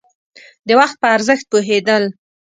[0.67, 2.03] د وخت په ارزښت پوهېدل.